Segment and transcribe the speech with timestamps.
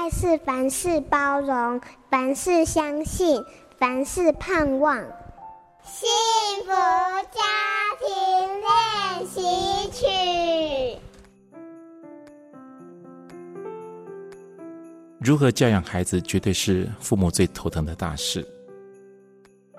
[0.00, 1.78] 爱是凡事包容，
[2.08, 3.44] 凡事相信，
[3.76, 4.96] 凡事盼望。
[5.84, 6.08] 幸
[6.64, 7.42] 福家
[8.00, 8.08] 庭
[8.62, 10.98] 练习曲。
[15.18, 18.42] 如何教养孩子，绝对是父母最头疼的大事。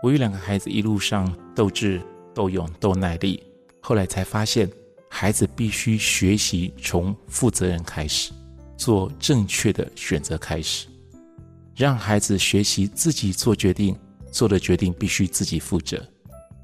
[0.00, 2.00] 我与两个孩子一路上斗智、
[2.32, 3.42] 斗勇、斗耐力，
[3.80, 4.70] 后来才发现，
[5.10, 8.32] 孩子必须学习从负责任开始。
[8.84, 10.86] 做正确的选择开始，
[11.74, 13.96] 让孩子学习自己做决定，
[14.30, 16.06] 做的决定必须自己负责，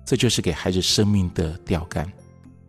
[0.05, 2.07] 这就是给孩子生命的钓竿。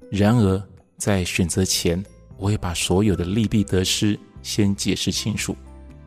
[0.10, 0.64] 然而，
[0.98, 2.02] 在选择前，
[2.38, 5.54] 我会把所有的利弊得失先解释清楚，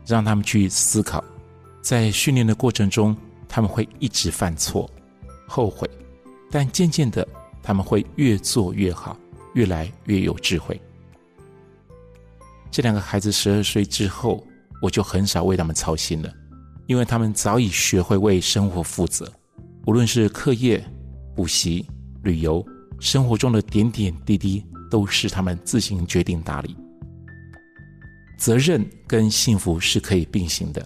[0.07, 1.23] 让他们去思考。
[1.83, 3.15] 在训练的过程中，
[3.47, 4.89] 他们会一直犯错、
[5.47, 5.87] 后悔，
[6.49, 7.27] 但渐渐的，
[7.61, 9.15] 他们会越做越好，
[9.53, 10.81] 越来越有智慧。
[12.75, 14.45] 这两个孩子十二岁之后，
[14.81, 16.29] 我就很少为他们操心了，
[16.87, 19.31] 因为他们早已学会为生活负责。
[19.87, 20.85] 无论是课业、
[21.33, 21.87] 补习、
[22.21, 22.61] 旅游，
[22.99, 26.75] 生活中的点点滴滴，都是他们自行决定打理。
[28.37, 30.85] 责任跟幸福是可以并行的，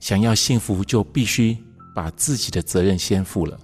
[0.00, 1.56] 想要幸福，就必须
[1.94, 3.58] 把自己的责任先负了。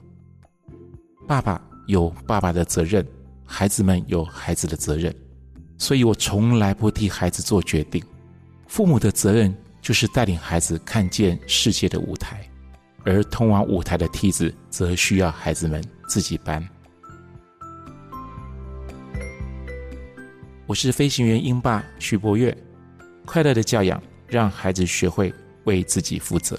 [1.28, 3.06] 爸爸有爸爸的责任，
[3.44, 5.14] 孩子们有孩子的责任。
[5.76, 8.02] 所以我从来不替孩子做决定，
[8.66, 12.48] 父母的责任就是带领孩子看见世界的舞台，
[13.04, 16.66] 而通往舞台的梯子则需要孩子们自己搬。
[20.66, 22.56] 我是飞行员英爸徐柏岳，
[23.26, 26.58] 快乐的教养，让孩子学会为自己负责。